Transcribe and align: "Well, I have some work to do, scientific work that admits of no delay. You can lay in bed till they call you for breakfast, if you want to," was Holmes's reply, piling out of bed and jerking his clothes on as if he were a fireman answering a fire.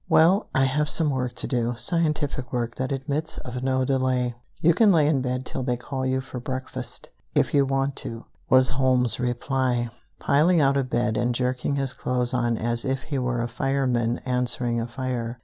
"Well, 0.09 0.47
I 0.55 0.63
have 0.65 0.89
some 0.89 1.11
work 1.11 1.35
to 1.35 1.47
do, 1.47 1.75
scientific 1.77 2.51
work 2.51 2.73
that 2.77 2.91
admits 2.91 3.37
of 3.37 3.61
no 3.61 3.85
delay. 3.85 4.33
You 4.59 4.73
can 4.73 4.91
lay 4.91 5.05
in 5.07 5.21
bed 5.21 5.45
till 5.45 5.61
they 5.61 5.77
call 5.77 6.07
you 6.07 6.21
for 6.21 6.39
breakfast, 6.39 7.09
if 7.35 7.53
you 7.53 7.67
want 7.67 7.95
to," 7.97 8.25
was 8.49 8.71
Holmes's 8.71 9.19
reply, 9.19 9.89
piling 10.17 10.59
out 10.59 10.75
of 10.75 10.89
bed 10.89 11.17
and 11.17 11.35
jerking 11.35 11.75
his 11.75 11.93
clothes 11.93 12.33
on 12.33 12.57
as 12.57 12.83
if 12.83 13.03
he 13.03 13.19
were 13.19 13.43
a 13.43 13.47
fireman 13.47 14.17
answering 14.25 14.81
a 14.81 14.87
fire. 14.87 15.39